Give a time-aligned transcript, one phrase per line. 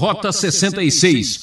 [0.00, 1.40] Rota 66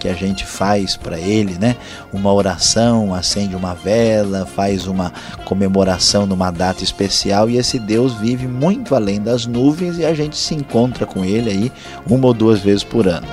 [0.00, 1.76] que a gente faz para ele, né?
[2.10, 5.12] Uma oração, acende uma vela, faz uma
[5.44, 10.38] comemoração numa data especial e esse Deus vive muito além das nuvens e a gente
[10.38, 11.72] se encontra com ele aí
[12.08, 13.26] uma ou duas vezes por ano.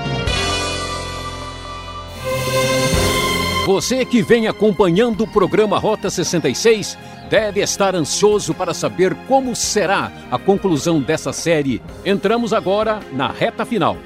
[3.65, 6.97] Você que vem acompanhando o programa Rota 66
[7.29, 11.79] deve estar ansioso para saber como será a conclusão dessa série.
[12.03, 13.97] Entramos agora na reta final.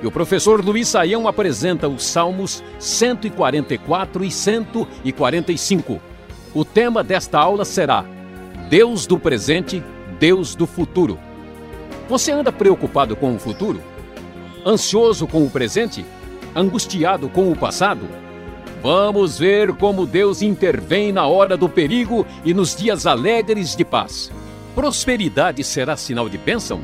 [0.00, 6.00] E o professor Luiz Saião apresenta os Salmos 144 e 145.
[6.54, 8.04] O tema desta aula será
[8.70, 9.82] Deus do presente,
[10.20, 11.18] Deus do futuro.
[12.08, 13.82] Você anda preocupado com o futuro?
[14.64, 16.06] Ansioso com o presente?
[16.54, 18.22] Angustiado com o passado?
[18.82, 24.32] Vamos ver como Deus intervém na hora do perigo e nos dias alegres de paz.
[24.74, 26.80] Prosperidade será sinal de bênção?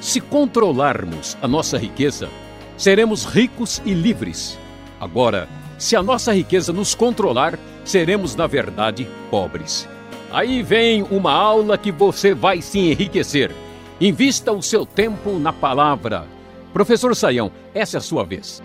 [0.00, 2.30] Se controlarmos a nossa riqueza,
[2.74, 4.58] seremos ricos e livres.
[4.98, 9.86] Agora, se a nossa riqueza nos controlar, seremos, na verdade, pobres.
[10.32, 13.52] Aí vem uma aula que você vai se enriquecer.
[14.00, 16.26] Invista o seu tempo na palavra.
[16.72, 18.62] Professor Saião, essa é a sua vez.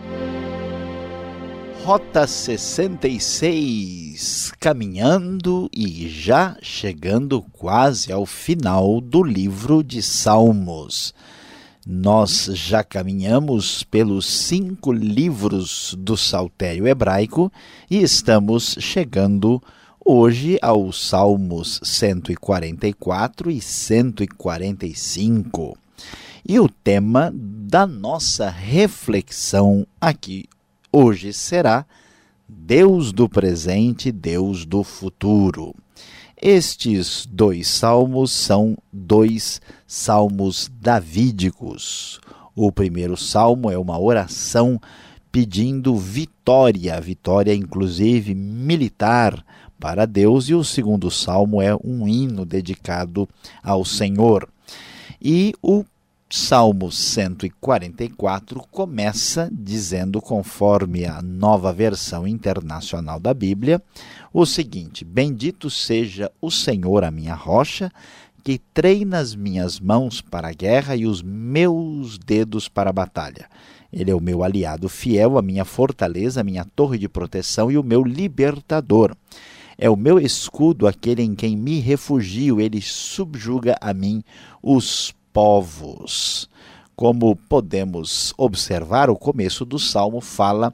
[1.88, 11.14] Rota 66, caminhando e já chegando quase ao final do livro de Salmos.
[11.88, 17.50] Nós já caminhamos pelos cinco livros do Saltério Hebraico
[17.90, 19.64] e estamos chegando
[20.06, 25.78] hoje aos Salmos 144 e 145.
[26.46, 30.50] E o tema da nossa reflexão aqui
[30.98, 31.86] hoje será
[32.50, 35.76] Deus do presente, Deus do futuro.
[36.42, 42.20] Estes dois salmos são dois salmos davídicos.
[42.56, 44.82] O primeiro salmo é uma oração
[45.32, 49.46] pedindo vitória, vitória inclusive militar
[49.80, 53.30] para Deus, e o segundo salmo é um hino dedicado
[53.62, 54.50] ao Senhor.
[55.22, 55.86] E o
[56.30, 63.82] Salmo 144 começa dizendo, conforme a nova versão internacional da Bíblia,
[64.34, 67.90] o seguinte: Bendito seja o Senhor, a minha rocha,
[68.44, 73.48] que treina as minhas mãos para a guerra e os meus dedos para a batalha.
[73.92, 77.78] Ele é o meu aliado fiel, a minha fortaleza, a minha torre de proteção e
[77.78, 79.16] o meu libertador.
[79.78, 84.22] É o meu escudo, aquele em quem me refugio, ele subjuga a mim
[84.62, 86.50] os povos.
[86.96, 90.74] Como podemos observar, o começo do salmo fala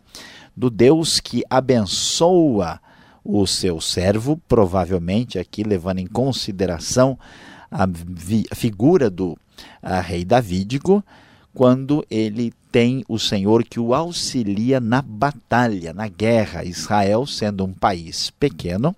[0.55, 2.79] do Deus que abençoa
[3.25, 7.19] o seu servo, provavelmente aqui levando em consideração
[7.69, 7.85] a,
[8.55, 9.37] figura do
[10.05, 11.03] rei Davídico,
[11.53, 16.63] quando ele tem o Senhor que o auxilia na batalha, na guerra.
[16.63, 18.95] Israel, sendo um país pequeno,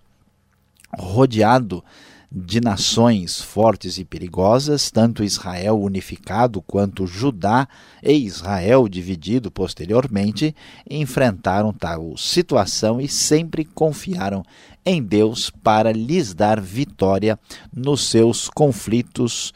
[0.96, 1.84] rodeado
[2.32, 7.68] de nações fortes e perigosas, tanto Israel unificado quanto Judá
[8.04, 10.56] e Israel dividido posteriormente,
[10.90, 14.44] enfrentaram tal situação e sempre confiaram
[14.86, 17.40] em Deus para lhes dar vitória
[17.74, 19.54] nos seus conflitos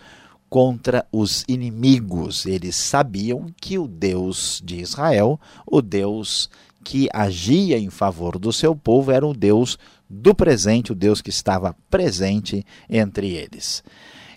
[0.50, 2.46] contra os inimigos.
[2.46, 6.50] Eles sabiam que o Deus de Israel, o Deus
[6.84, 9.78] que agia em favor do seu povo, era um Deus
[10.10, 13.84] do presente, o Deus que estava presente entre eles.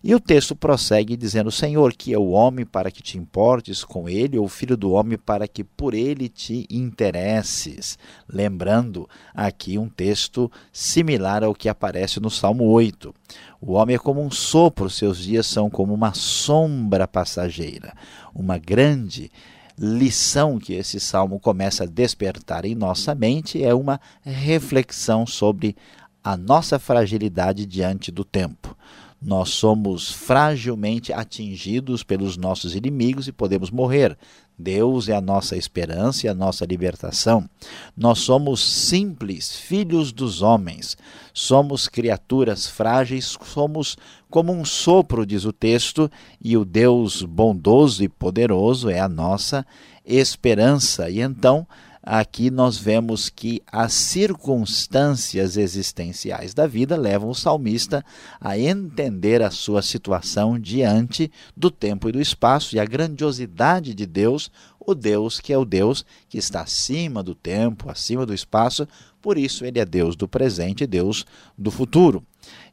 [0.05, 4.09] E o texto prossegue dizendo: Senhor, que é o homem para que te importes com
[4.09, 7.97] ele, ou o filho do homem para que por ele te interesses.
[8.29, 13.15] Lembrando aqui um texto similar ao que aparece no Salmo 8.
[13.61, 17.95] O homem é como um sopro, seus dias são como uma sombra passageira.
[18.35, 19.31] Uma grande
[19.79, 25.77] lição que esse salmo começa a despertar em nossa mente é uma reflexão sobre
[26.23, 28.77] a nossa fragilidade diante do tempo.
[29.23, 34.19] Nós somos fragilmente atingidos pelos nossos inimigos e podemos morrer.
[34.59, 37.49] Deus é a nossa esperança e a nossa libertação.
[37.97, 40.97] Nós somos simples filhos dos homens,
[41.33, 43.97] somos criaturas frágeis, somos
[44.29, 46.11] como um sopro, diz o texto,
[46.41, 49.65] e o Deus bondoso e poderoso é a nossa
[50.05, 51.09] esperança.
[51.09, 51.67] E então,
[52.03, 58.05] aqui nós vemos que as circunstâncias existenciais da vida levam o salmista
[58.41, 64.05] a entender a sua situação diante do tempo e do espaço e a grandiosidade de
[64.05, 64.51] Deus,
[64.81, 68.89] o Deus que é o Deus que está acima do tempo, acima do espaço,
[69.21, 71.25] por isso ele é Deus do presente e Deus
[71.57, 72.25] do futuro.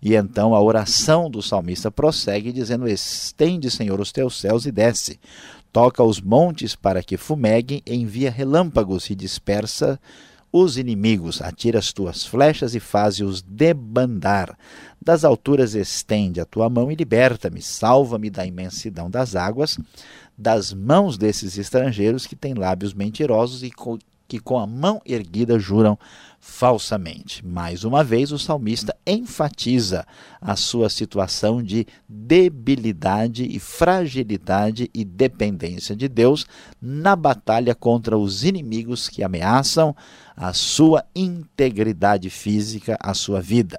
[0.01, 5.19] E então a oração do salmista prossegue dizendo: Estende, Senhor, os teus céus e desce
[5.71, 9.99] Toca os montes para que fumeguem, envia relâmpagos e dispersa
[10.51, 14.57] os inimigos, atira as tuas flechas e faze-os debandar.
[14.99, 19.77] Das alturas estende a tua mão e liberta-me, salva-me da imensidão das águas,
[20.37, 23.71] das mãos desses estrangeiros que têm lábios mentirosos e
[24.27, 25.97] que com a mão erguida juram
[26.39, 27.45] falsamente.
[27.45, 30.05] Mais uma vez, o salmista enfatiza
[30.41, 36.45] a sua situação de debilidade e fragilidade e dependência de Deus
[36.81, 39.95] na batalha contra os inimigos que ameaçam
[40.35, 43.77] a sua integridade física, a sua vida.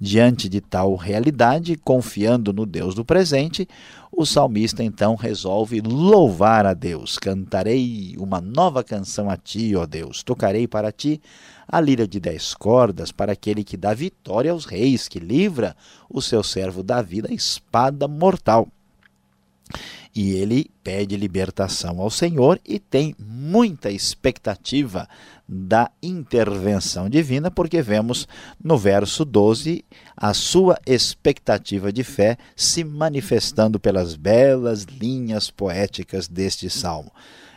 [0.00, 3.68] Diante de tal realidade, confiando no Deus do presente,
[4.10, 7.16] o salmista então resolve louvar a Deus.
[7.16, 10.24] Cantarei uma nova canção a ti, ó Deus.
[10.24, 11.20] Tocarei para ti
[11.70, 15.76] a lira de dez cordas para aquele que dá vitória aos reis, que livra
[16.08, 18.66] o seu servo Davi da espada mortal.
[20.12, 25.08] E ele pede libertação ao Senhor e tem muita expectativa
[25.48, 28.26] da intervenção divina, porque vemos
[28.62, 29.84] no verso 12
[30.16, 37.12] a sua expectativa de fé se manifestando pelas belas linhas poéticas deste salmo.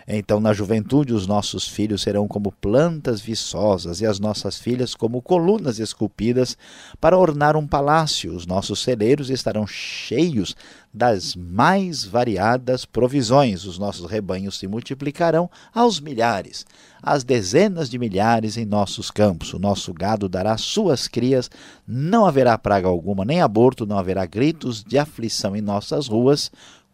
[0.08, 5.22] Então, na juventude, os nossos filhos serão como plantas viçosas e as nossas filhas como
[5.22, 6.58] colunas esculpidas
[7.00, 8.36] para ornar um palácio.
[8.36, 10.56] Os nossos celeiros estarão cheios
[10.94, 13.66] das mais variadas provisões.
[13.66, 16.66] Os nossos rebanhos se multiplicarão aos milhares,
[17.02, 19.54] às dezenas de milhares em nossos campos.
[19.54, 21.50] O nosso gado dará suas crias,
[21.88, 26.52] não haverá praga alguma, nem aborto, não haverá gritos de aflição em nossas ruas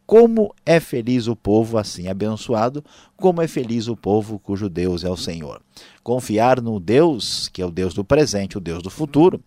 [0.09, 2.83] como é feliz o povo assim abençoado,
[3.15, 5.61] como é feliz o povo cujo Deus é o Senhor.
[6.01, 9.39] Confiar no Deus, que é o Deus do presente, o Deus do futuro,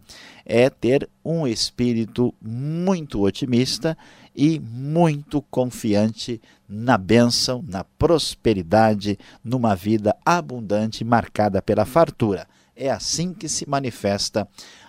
[0.46, 3.98] é ter um espírito muito otimista
[4.36, 12.46] e muito confiante na bênção, na prosperidade, numa vida abundante marcada pela fartura.
[12.76, 14.46] É assim que se manifesta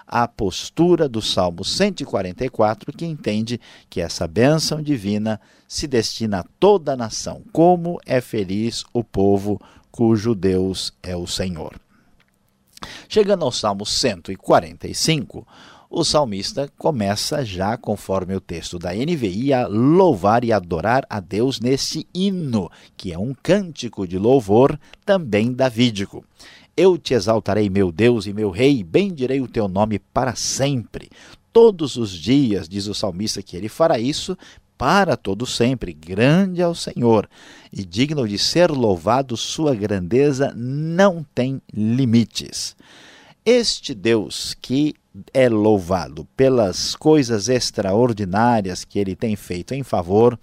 [0.08, 3.60] a postura do Salmo 144, que entende
[3.90, 7.42] que essa bênção divina se destina a toda a nação.
[7.52, 9.60] Como é feliz o povo
[9.92, 11.80] cujo Deus é o Senhor.
[13.08, 15.48] Chegando ao Salmo 145,
[15.96, 21.60] o salmista começa já, conforme o texto da NVI, a louvar e adorar a Deus
[21.60, 22.68] neste hino,
[22.98, 26.26] que é um cântico de louvor também davídico.
[26.76, 31.10] Eu te exaltarei, meu Deus e meu Rei, bendirei o teu nome para sempre.
[31.52, 34.36] Todos os dias, diz o salmista, que ele fará isso
[34.76, 35.94] para todo sempre.
[35.94, 37.30] Grande é o Senhor
[37.72, 42.76] e digno de ser louvado, sua grandeza não tem limites.
[43.46, 44.96] Este Deus que
[45.32, 50.40] é louvado pelas coisas extraordinárias que ele tem feito em favor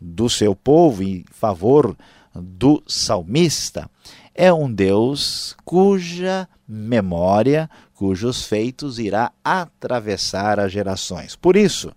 [0.00, 1.94] do seu povo, em favor
[2.34, 3.90] do salmista,
[4.36, 11.34] é um Deus cuja memória, cujos feitos irá atravessar as gerações.
[11.34, 11.90] Por isso,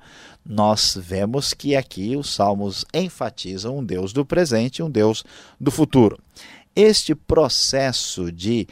[0.46, 5.24] nós vemos que aqui os salmos enfatizam um Deus do presente e um Deus
[5.60, 6.18] do futuro.
[6.74, 8.68] Este processo de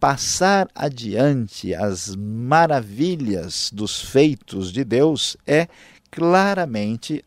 [0.00, 5.68] passar adiante as maravilhas dos feitos de Deus é
[6.10, 7.24] claramente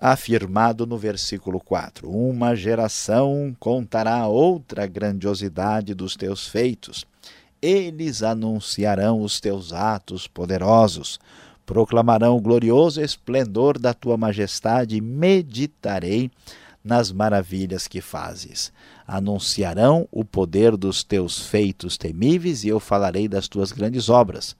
[0.00, 7.04] afirmado no versículo 4: Uma geração contará outra grandiosidade dos teus feitos.
[7.60, 11.20] Eles anunciarão os teus atos poderosos,
[11.66, 16.30] proclamarão o glorioso esplendor da tua majestade e meditarei
[16.82, 18.72] nas maravilhas que fazes.
[19.06, 24.56] Anunciarão o poder dos teus feitos temíveis e eu falarei das tuas grandes obras.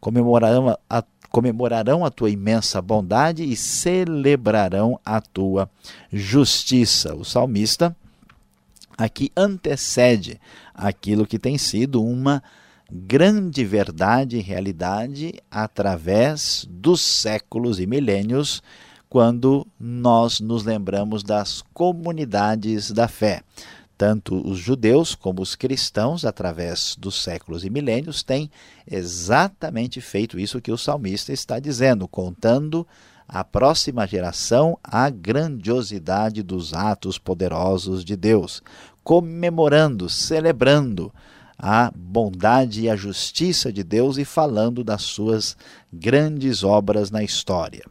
[0.00, 5.70] Comemorarão a comemorarão a tua imensa bondade e celebrarão a tua
[6.12, 7.14] justiça.
[7.14, 7.96] O salmista
[8.98, 10.40] aqui antecede
[10.74, 12.42] aquilo que tem sido uma
[12.92, 18.62] grande verdade e realidade através dos séculos e milênios,
[19.08, 23.42] quando nós nos lembramos das comunidades da fé.
[24.00, 28.50] Tanto os judeus como os cristãos, através dos séculos e milênios, têm
[28.90, 32.86] exatamente feito isso que o salmista está dizendo, contando
[33.28, 38.62] à próxima geração a grandiosidade dos atos poderosos de Deus,
[39.04, 41.12] comemorando, celebrando
[41.58, 45.58] a bondade e a justiça de Deus e falando das suas
[45.92, 47.84] grandes obras na história.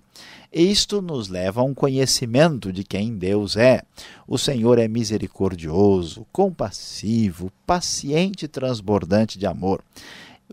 [0.52, 3.84] Isto nos leva a um conhecimento de quem Deus é.
[4.28, 9.84] O Senhor é misericordioso, compassivo, paciente e transbordante de amor.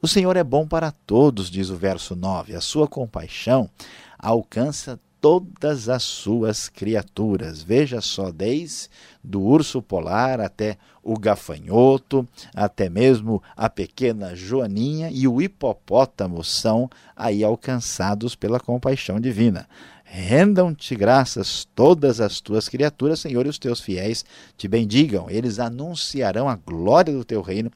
[0.02, 2.54] O Senhor é bom para todos, diz o verso 9.
[2.54, 3.70] A sua compaixão
[4.18, 7.62] alcança todas as suas criaturas.
[7.62, 8.88] Veja só, desde
[9.22, 16.90] do urso polar até o gafanhoto, até mesmo a pequena joaninha e o hipopótamo são
[17.14, 19.68] aí alcançados pela compaixão divina.
[20.08, 24.24] Rendam-te graças todas as tuas criaturas, Senhor, e os teus fiéis
[24.56, 25.26] te bendigam.
[25.28, 27.70] Eles anunciarão a glória do teu reino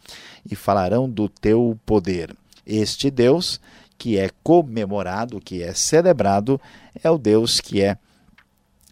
[0.49, 2.35] e falarão do teu poder.
[2.65, 3.61] Este Deus
[4.01, 6.59] que é comemorado, que é celebrado,
[7.05, 7.99] é o Deus que é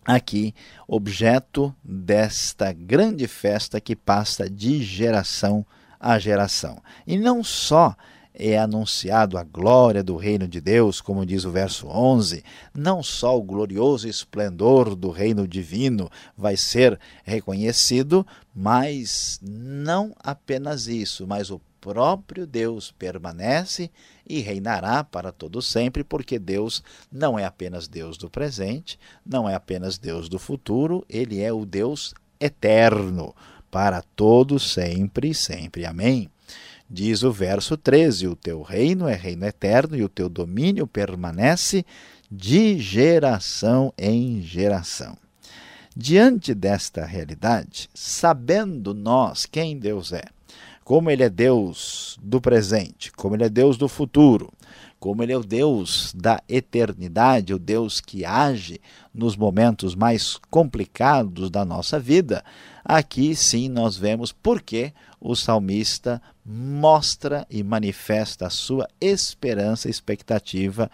[0.05, 0.55] aqui
[0.87, 5.65] objeto desta grande festa que passa de geração
[5.99, 6.83] a geração.
[7.07, 7.97] E não só
[8.35, 13.35] é anunciado a glória do reino de Deus, como diz o verso 11, não só
[13.37, 21.59] o glorioso esplendor do reino divino vai ser reconhecido, mas não apenas isso, mas o
[21.81, 23.91] próprio Deus permanece
[24.29, 29.55] e reinará para todo sempre, porque Deus não é apenas Deus do presente, não é
[29.55, 33.35] apenas Deus do futuro, ele é o Deus eterno,
[33.71, 35.85] para todo sempre sempre.
[35.85, 36.31] Amém.
[36.91, 41.85] Diz o verso 13: O teu reino é reino eterno e o teu domínio permanece
[42.31, 45.17] de geração em geração.
[45.97, 50.23] Diante desta realidade, sabendo nós quem Deus é,
[50.89, 54.51] como ele é Deus do presente, como ele é Deus do futuro,
[54.99, 58.81] como ele é o Deus da eternidade, o Deus que age
[59.13, 62.43] nos momentos mais complicados da nossa vida,
[62.83, 69.91] aqui sim nós vemos por que o salmista mostra e manifesta a sua esperança e
[69.91, 70.91] expectativa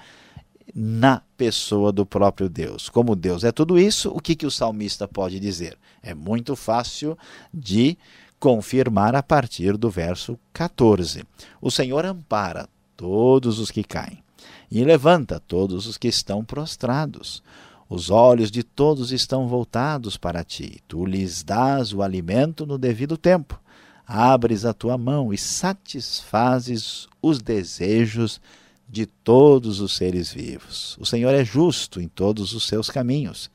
[0.74, 2.88] na pessoa do próprio Deus.
[2.88, 5.78] Como Deus é tudo isso, o que, que o salmista pode dizer?
[6.02, 7.16] É muito fácil
[7.52, 7.96] de
[8.44, 11.24] confirmar a partir do verso 14.
[11.62, 14.22] O Senhor ampara todos os que caem
[14.70, 17.42] e levanta todos os que estão prostrados.
[17.88, 20.82] Os olhos de todos estão voltados para ti.
[20.86, 23.58] Tu lhes dás o alimento no devido tempo.
[24.06, 28.42] Abres a tua mão e satisfazes os desejos
[28.86, 30.98] de todos os seres vivos.
[31.00, 33.50] O Senhor é justo em todos os seus caminhos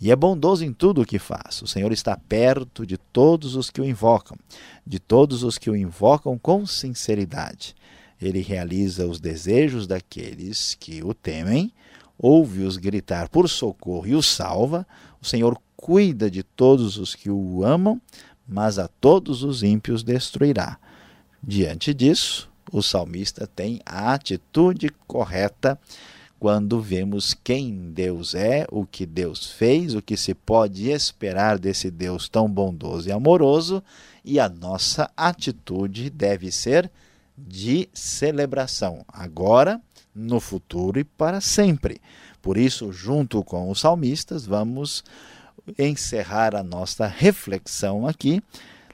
[0.00, 1.60] e é bondoso em tudo o que faz.
[1.60, 4.36] O Senhor está perto de todos os que o invocam,
[4.86, 7.74] de todos os que o invocam com sinceridade.
[8.20, 11.72] Ele realiza os desejos daqueles que o temem,
[12.18, 14.86] ouve-os gritar por socorro e os salva.
[15.20, 18.00] O Senhor cuida de todos os que o amam,
[18.48, 20.78] mas a todos os ímpios destruirá.
[21.42, 25.78] Diante disso, o salmista tem a atitude correta
[26.40, 31.90] quando vemos quem Deus é, o que Deus fez, o que se pode esperar desse
[31.90, 33.84] Deus tão bondoso e amoroso,
[34.24, 36.90] e a nossa atitude deve ser
[37.36, 39.78] de celebração, agora,
[40.14, 42.00] no futuro e para sempre.
[42.40, 45.04] Por isso, junto com os salmistas, vamos
[45.78, 48.42] encerrar a nossa reflexão aqui,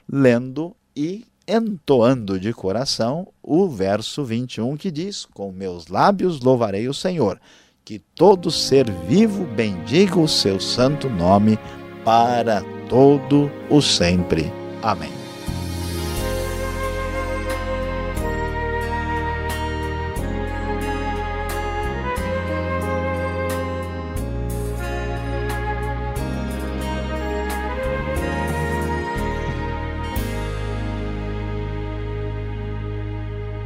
[0.07, 6.93] lendo e entoando de coração o verso 21 que diz: Com meus lábios louvarei o
[6.93, 7.39] Senhor,
[7.85, 11.57] que todo ser vivo bendiga o seu santo nome
[12.03, 14.51] para todo o sempre.
[14.81, 15.26] Amém.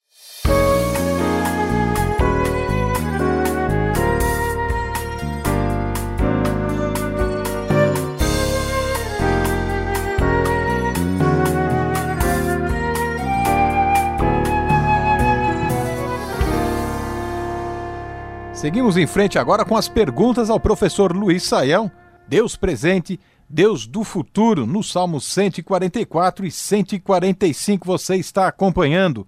[18.61, 21.91] Seguimos em frente agora com as perguntas ao professor Luiz Saião,
[22.27, 29.27] Deus presente, Deus do futuro, no Salmos 144 e 145 você está acompanhando.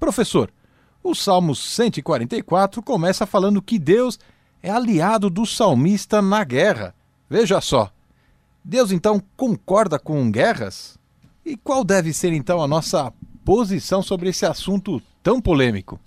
[0.00, 0.50] Professor,
[1.00, 4.18] O Salmo 144 começa falando que Deus
[4.60, 6.92] é aliado do salmista na guerra.
[7.30, 7.88] Veja só.
[8.64, 10.98] Deus então concorda com guerras?
[11.46, 13.12] E qual deve ser então a nossa
[13.44, 16.00] posição sobre esse assunto tão polêmico?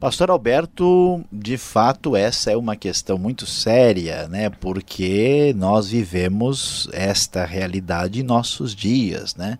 [0.00, 4.48] Pastor Alberto, de fato, essa é uma questão muito séria, né?
[4.48, 9.58] Porque nós vivemos esta realidade em nossos dias, né?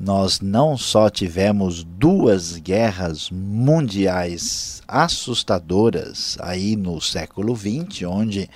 [0.00, 8.48] Nós não só tivemos duas guerras mundiais assustadoras aí no século XX, onde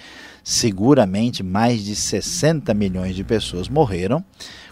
[0.42, 4.24] seguramente mais de 60 milhões de pessoas morreram,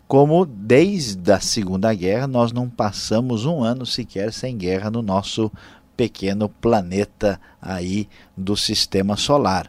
[0.07, 5.53] como desde a Segunda Guerra nós não passamos um ano sequer sem guerra no nosso
[5.99, 9.69] pequeno planeta aí do sistema solar.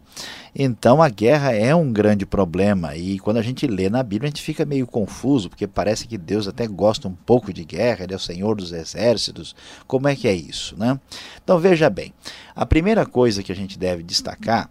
[0.53, 4.29] Então a guerra é um grande problema e quando a gente lê na Bíblia a
[4.29, 8.13] gente fica meio confuso, porque parece que Deus até gosta um pouco de guerra, ele
[8.13, 9.55] é o Senhor dos exércitos.
[9.87, 10.99] Como é que é isso, né?
[11.43, 12.13] Então veja bem,
[12.55, 14.69] a primeira coisa que a gente deve destacar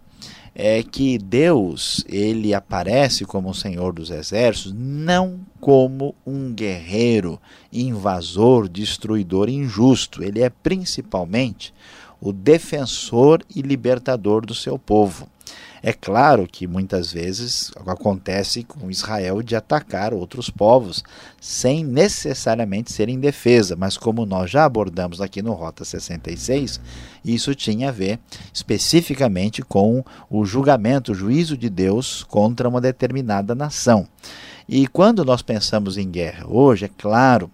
[0.61, 7.39] é que Deus ele aparece como o Senhor dos Exércitos não como um guerreiro
[7.71, 10.21] invasor, destruidor injusto.
[10.21, 11.73] Ele é principalmente
[12.19, 15.29] o defensor e libertador do seu povo.
[15.81, 21.03] É claro que muitas vezes acontece com Israel de atacar outros povos
[21.39, 26.81] sem necessariamente ser em defesa, mas como nós já abordamos aqui no Rota 66,
[27.23, 28.19] isso tinha a ver
[28.53, 34.07] especificamente com o julgamento, o juízo de Deus contra uma determinada nação.
[34.67, 37.49] E quando nós pensamos em guerra hoje, é claro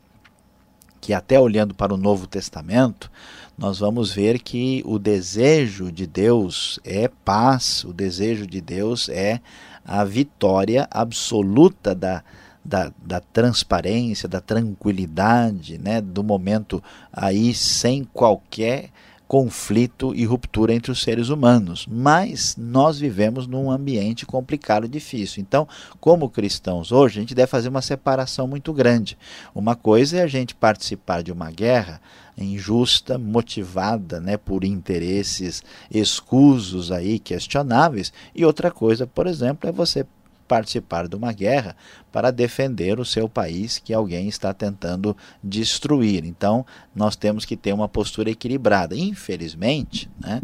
[1.00, 3.12] que até olhando para o Novo Testamento,
[3.58, 9.40] nós vamos ver que o desejo de Deus é paz, o desejo de Deus é
[9.86, 12.24] a vitória absoluta da,
[12.64, 16.84] da, da, transparência, da tranquilidade, né, do momento
[17.14, 18.90] aí sem qualquer
[19.28, 21.88] conflito e ruptura entre os seres humanos.
[21.90, 25.42] Mas nós vivemos num ambiente complicado e difícil.
[25.42, 25.68] Então,
[26.00, 29.18] como cristãos hoje, a gente deve fazer uma separação muito grande.
[29.54, 32.02] Uma coisa é a gente participar de uma guerra
[32.38, 40.06] injusta, motivada né, por interesses escusos aí, questionáveis, e outra coisa, por exemplo, é você
[40.48, 41.76] participar de uma guerra
[42.12, 46.24] para defender o seu país que alguém está tentando destruir.
[46.24, 48.96] Então, nós temos que ter uma postura equilibrada.
[48.96, 50.42] Infelizmente, né,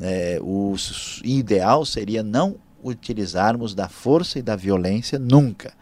[0.00, 0.74] é, o
[1.22, 5.72] ideal seria não utilizarmos da força e da violência nunca.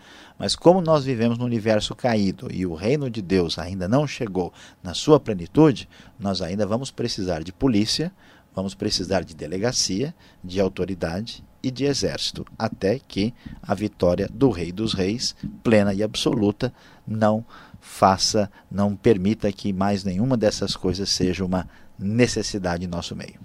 [0.42, 4.52] Mas como nós vivemos no universo caído e o reino de Deus ainda não chegou
[4.82, 8.12] na sua plenitude, nós ainda vamos precisar de polícia,
[8.52, 14.72] vamos precisar de delegacia, de autoridade e de exército, até que a vitória do Rei
[14.72, 16.74] dos Reis, plena e absoluta,
[17.06, 17.44] não
[17.80, 23.38] faça, não permita que mais nenhuma dessas coisas seja uma necessidade em nosso meio.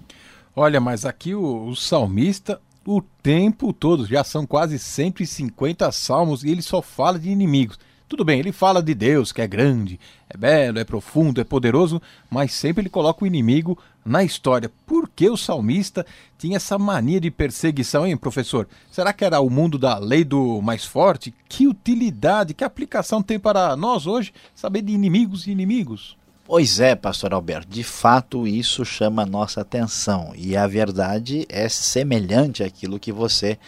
[0.56, 4.06] Olha, mas aqui o, o salmista o tempo todo.
[4.06, 7.78] Já são quase 150 salmos e ele só fala de inimigos.
[8.08, 12.00] Tudo bem, ele fala de Deus, que é grande, é belo, é profundo, é poderoso,
[12.30, 14.72] mas sempre ele coloca o inimigo na história.
[14.86, 16.06] Por que o salmista
[16.38, 18.66] tinha essa mania de perseguição, hein, professor?
[18.90, 21.34] Será que era o mundo da lei do mais forte?
[21.46, 26.17] Que utilidade, que aplicação tem para nós hoje saber de inimigos e inimigos?
[26.50, 31.68] Pois é, pastor Alberto, de fato isso chama a nossa atenção e a verdade é
[31.68, 33.58] semelhante àquilo que você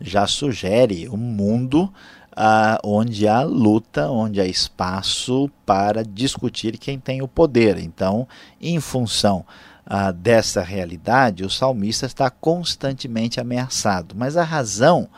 [0.00, 1.92] já sugere, um mundo
[2.34, 7.76] ah, onde há luta, onde há espaço para discutir quem tem o poder.
[7.76, 8.26] Então,
[8.58, 9.44] em função
[9.84, 14.14] ah, dessa realidade, o salmista está constantemente ameaçado.
[14.16, 15.10] Mas a razão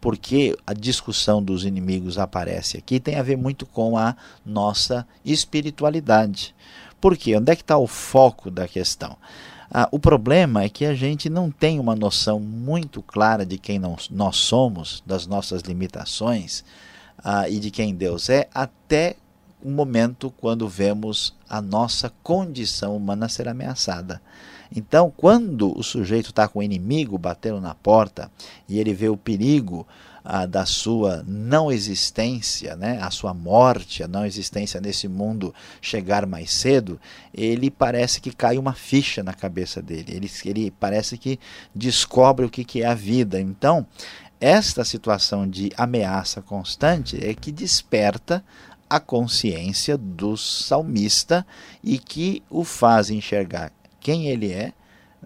[0.00, 6.54] porque a discussão dos inimigos aparece aqui tem a ver muito com a nossa espiritualidade.
[7.00, 7.36] Por quê?
[7.36, 9.16] Onde é que está o foco da questão?
[9.72, 13.78] Ah, o problema é que a gente não tem uma noção muito clara de quem
[13.78, 16.64] nós somos, das nossas limitações
[17.22, 19.16] ah, e de quem Deus é, até
[19.62, 24.20] o momento quando vemos a nossa condição humana ser ameaçada.
[24.74, 28.30] Então, quando o sujeito está com o inimigo batendo na porta
[28.68, 29.86] e ele vê o perigo
[30.24, 36.26] ah, da sua não existência, né, a sua morte, a não existência nesse mundo chegar
[36.26, 37.00] mais cedo,
[37.34, 40.14] ele parece que cai uma ficha na cabeça dele.
[40.14, 41.40] Ele, ele parece que
[41.74, 43.40] descobre o que, que é a vida.
[43.40, 43.86] Então,
[44.40, 48.44] esta situação de ameaça constante é que desperta
[48.88, 51.46] a consciência do salmista
[51.82, 54.72] e que o faz enxergar quem ele é,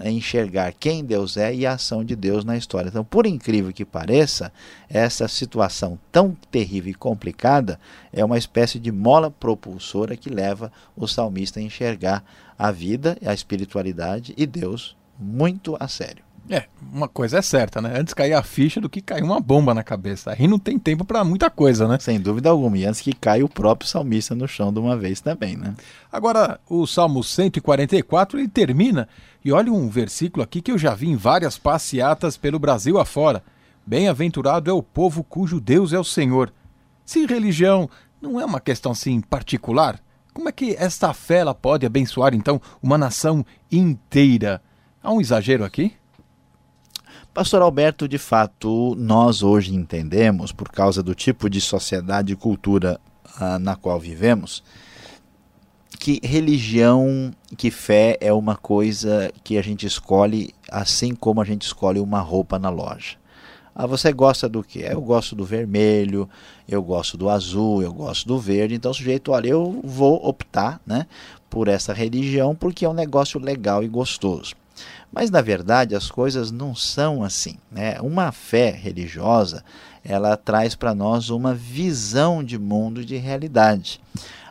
[0.04, 2.88] enxergar quem Deus é e a ação de Deus na história.
[2.88, 4.52] Então, por incrível que pareça,
[4.88, 7.78] essa situação tão terrível e complicada
[8.12, 12.24] é uma espécie de mola propulsora que leva o salmista a enxergar
[12.58, 16.24] a vida, a espiritualidade e Deus muito a sério.
[16.48, 17.98] É, uma coisa é certa, né?
[17.98, 20.32] Antes cair a ficha do que cair uma bomba na cabeça.
[20.32, 21.98] Aí não tem tempo para muita coisa, né?
[21.98, 22.76] Sem dúvida alguma.
[22.76, 25.74] E antes que caia o próprio salmista no chão de uma vez também, né?
[26.12, 29.08] Agora, o Salmo 144, ele termina,
[29.42, 33.42] e olha um versículo aqui que eu já vi em várias passeatas pelo Brasil afora.
[33.86, 36.52] Bem-aventurado é o povo cujo Deus é o Senhor.
[37.06, 37.88] Se religião
[38.20, 39.98] não é uma questão assim particular,
[40.32, 44.60] como é que esta fé ela pode abençoar então uma nação inteira?
[45.02, 45.94] Há um exagero aqui?
[47.34, 53.00] Pastor Alberto, de fato, nós hoje entendemos, por causa do tipo de sociedade e cultura
[53.40, 54.62] ah, na qual vivemos,
[55.98, 61.62] que religião, que fé é uma coisa que a gente escolhe assim como a gente
[61.62, 63.16] escolhe uma roupa na loja.
[63.74, 64.82] Ah, você gosta do que?
[64.82, 66.30] Eu gosto do vermelho,
[66.68, 68.76] eu gosto do azul, eu gosto do verde.
[68.76, 71.08] Então, o sujeito, olha, eu vou optar né,
[71.50, 74.54] por essa religião porque é um negócio legal e gostoso.
[75.14, 77.56] Mas na verdade as coisas não são assim.
[77.70, 78.00] Né?
[78.00, 79.64] Uma fé religiosa
[80.04, 84.00] ela traz para nós uma visão de mundo de realidade.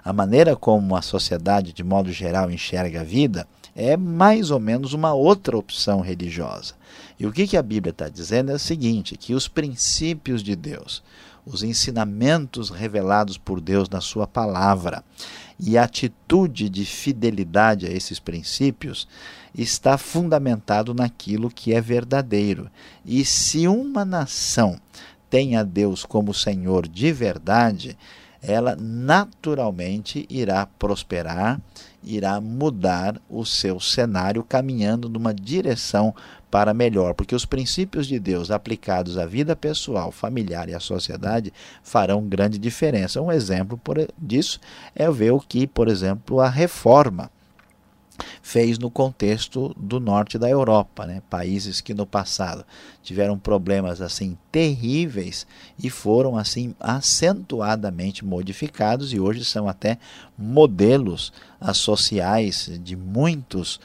[0.03, 4.93] A maneira como a sociedade, de modo geral, enxerga a vida é mais ou menos
[4.93, 6.73] uma outra opção religiosa.
[7.19, 10.55] E o que, que a Bíblia está dizendo é o seguinte: que os princípios de
[10.55, 11.03] Deus,
[11.45, 15.03] os ensinamentos revelados por Deus na Sua palavra
[15.59, 19.07] e a atitude de fidelidade a esses princípios
[19.55, 22.69] está fundamentado naquilo que é verdadeiro.
[23.05, 24.79] E se uma nação
[25.29, 27.97] tem a Deus como Senhor de verdade,
[28.41, 31.61] ela naturalmente irá prosperar,
[32.03, 36.13] irá mudar o seu cenário, caminhando numa direção
[36.51, 41.51] para melhor, porque os princípios de Deus aplicados à vida pessoal, familiar e à sociedade
[41.81, 43.21] farão grande diferença.
[43.21, 43.81] Um exemplo
[44.15, 44.59] disso
[44.93, 47.31] é ver o que, por exemplo, a reforma
[48.41, 51.21] fez no contexto do norte da Europa, né?
[51.29, 52.65] países que no passado
[53.01, 55.47] tiveram problemas assim terríveis
[55.81, 59.97] e foram assim acentuadamente modificados e hoje são até
[60.37, 61.33] modelos
[61.73, 63.79] sociais de muitos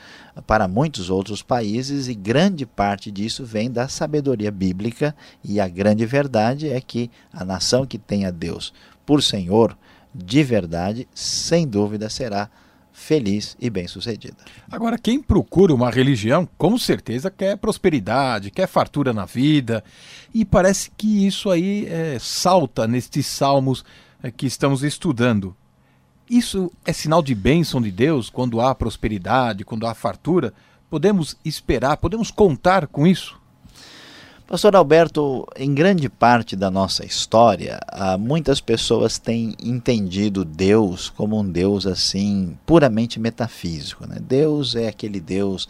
[0.46, 6.06] para muitos outros países e grande parte disso vem da sabedoria bíblica e a grande
[6.06, 8.72] verdade é que a nação que tem a Deus
[9.04, 9.76] por Senhor
[10.14, 12.50] de verdade, sem dúvida será
[12.98, 14.36] feliz e bem-sucedida.
[14.70, 19.84] Agora, quem procura uma religião, com certeza quer prosperidade, quer fartura na vida,
[20.34, 23.84] e parece que isso aí é, salta nestes salmos
[24.22, 25.56] é, que estamos estudando.
[26.28, 30.52] Isso é sinal de bênção de Deus quando há prosperidade, quando há fartura?
[30.90, 33.40] Podemos esperar, podemos contar com isso?
[34.48, 37.78] Pastor Alberto, em grande parte da nossa história,
[38.18, 44.08] muitas pessoas têm entendido Deus como um Deus assim puramente metafísico.
[44.08, 44.16] Né?
[44.18, 45.68] Deus é aquele Deus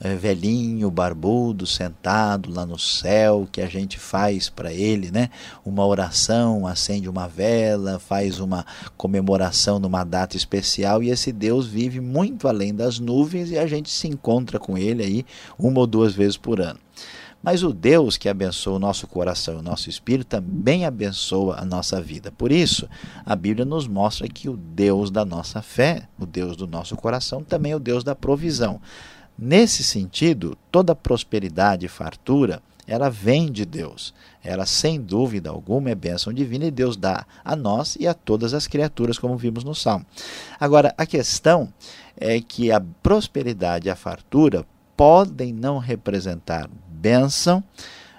[0.00, 5.28] é, velhinho, barbudo, sentado lá no céu, que a gente faz para ele, né?
[5.62, 8.64] Uma oração, acende uma vela, faz uma
[8.96, 13.90] comemoração numa data especial e esse Deus vive muito além das nuvens e a gente
[13.90, 15.26] se encontra com ele aí
[15.58, 16.80] uma ou duas vezes por ano.
[17.44, 21.64] Mas o Deus que abençoa o nosso coração e o nosso espírito também abençoa a
[21.64, 22.32] nossa vida.
[22.32, 22.88] Por isso,
[23.24, 27.44] a Bíblia nos mostra que o Deus da nossa fé, o Deus do nosso coração,
[27.44, 28.80] também é o Deus da provisão.
[29.38, 34.14] Nesse sentido, toda prosperidade e fartura, ela vem de Deus.
[34.42, 38.54] Ela, sem dúvida alguma, é bênção divina e Deus dá a nós e a todas
[38.54, 40.06] as criaturas, como vimos no Salmo.
[40.58, 41.70] Agora, a questão
[42.16, 44.64] é que a prosperidade e a fartura
[44.96, 46.70] podem não representar
[47.04, 47.62] bênção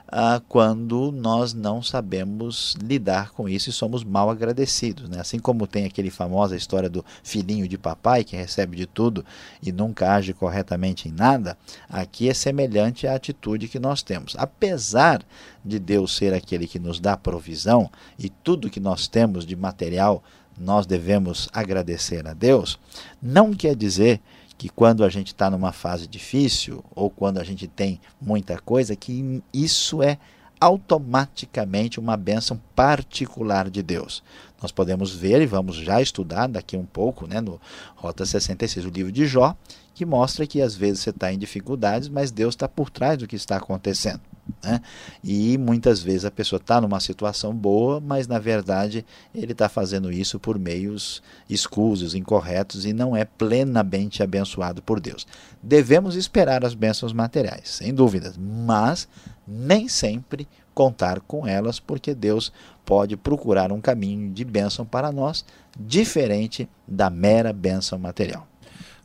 [0.07, 5.09] ah, quando nós não sabemos lidar com isso e somos mal agradecidos.
[5.09, 5.19] Né?
[5.19, 9.25] Assim como tem aquele famosa história do filhinho de papai que recebe de tudo
[9.63, 11.57] e nunca age corretamente em nada,
[11.89, 14.35] aqui é semelhante à atitude que nós temos.
[14.37, 15.23] Apesar
[15.65, 20.23] de Deus ser aquele que nos dá provisão e tudo que nós temos de material
[20.57, 22.79] nós devemos agradecer a Deus,
[23.21, 24.21] não quer dizer
[24.57, 28.95] que quando a gente está numa fase difícil ou quando a gente tem muita coisa,
[28.95, 30.17] que isso é
[30.59, 34.23] automaticamente uma bênção particular de Deus.
[34.61, 37.59] Nós podemos ver e vamos já estudar daqui um pouco, né, no
[37.95, 39.55] Rota 66, o livro de Jó,
[39.93, 43.27] que mostra que às vezes você está em dificuldades, mas Deus está por trás do
[43.27, 44.21] que está acontecendo.
[44.63, 44.81] Né?
[45.23, 50.11] E muitas vezes a pessoa está numa situação boa, mas na verdade ele está fazendo
[50.11, 55.25] isso por meios escusos, incorretos e não é plenamente abençoado por Deus.
[55.61, 59.07] Devemos esperar as bênçãos materiais, sem dúvidas, mas
[59.47, 62.51] nem sempre contar com elas, porque Deus
[62.85, 65.45] pode procurar um caminho de bênção para nós,
[65.79, 68.45] diferente da mera bênção material.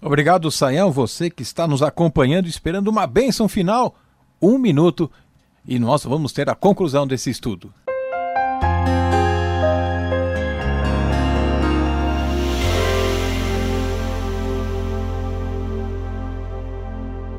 [0.02, 3.94] Obrigado, Saião, você que está nos acompanhando, esperando uma bênção final.
[4.40, 5.10] Um minuto
[5.66, 7.72] e nós vamos ter a conclusão desse estudo.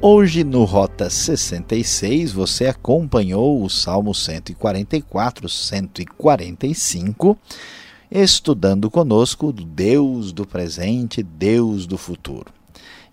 [0.03, 7.38] Hoje no Rota 66 você acompanhou o Salmo 144, 145,
[8.10, 12.61] estudando conosco Deus do presente, Deus do futuro.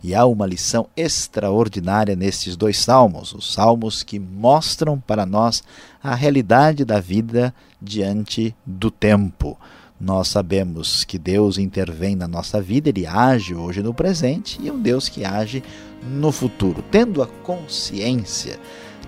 [0.02, 5.62] E há uma lição extraordinária nestes dois salmos, os salmos que mostram para nós
[6.02, 9.58] a realidade da vida diante do tempo.
[10.00, 14.72] Nós sabemos que Deus intervém na nossa vida, ele age hoje no presente e é
[14.72, 15.64] um Deus que age
[16.00, 16.84] no futuro.
[16.88, 18.60] Tendo a consciência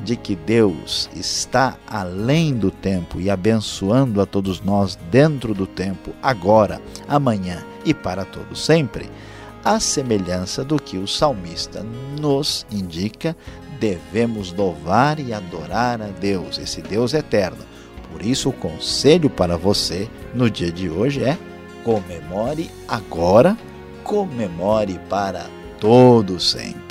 [0.03, 6.12] de que Deus está além do tempo e abençoando a todos nós dentro do tempo,
[6.20, 9.09] agora, amanhã e para todo sempre
[9.64, 11.84] à semelhança do que o salmista
[12.18, 13.36] nos indica,
[13.78, 17.64] devemos louvar e adorar a Deus, esse Deus eterno.
[18.10, 21.38] Por isso, o conselho para você no dia de hoje é:
[21.84, 23.56] comemore agora,
[24.02, 25.46] comemore para
[25.78, 26.89] todo sempre.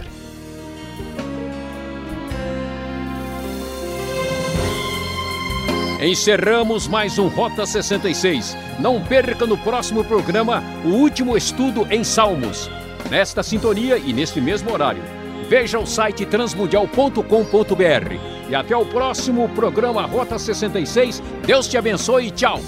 [6.01, 8.57] Encerramos mais um Rota 66.
[8.79, 12.71] Não perca no próximo programa o último estudo em Salmos.
[13.09, 15.03] Nesta sintonia e neste mesmo horário.
[15.49, 18.15] Veja o site transmundial.com.br.
[18.49, 21.21] E até o próximo programa Rota 66.
[21.45, 22.61] Deus te abençoe e tchau.